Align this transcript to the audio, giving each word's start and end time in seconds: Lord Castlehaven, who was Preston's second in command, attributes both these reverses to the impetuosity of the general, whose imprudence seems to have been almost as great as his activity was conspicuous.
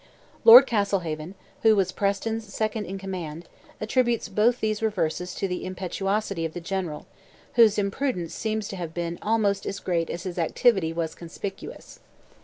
Lord 0.43 0.65
Castlehaven, 0.65 1.35
who 1.61 1.75
was 1.75 1.91
Preston's 1.91 2.51
second 2.51 2.85
in 2.85 2.97
command, 2.97 3.47
attributes 3.79 4.29
both 4.29 4.59
these 4.59 4.81
reverses 4.81 5.35
to 5.35 5.47
the 5.47 5.63
impetuosity 5.63 6.43
of 6.43 6.53
the 6.55 6.59
general, 6.59 7.05
whose 7.53 7.77
imprudence 7.77 8.33
seems 8.33 8.67
to 8.69 8.75
have 8.77 8.95
been 8.95 9.19
almost 9.21 9.67
as 9.67 9.79
great 9.79 10.09
as 10.09 10.23
his 10.23 10.39
activity 10.39 10.91
was 10.91 11.13
conspicuous. 11.13 11.99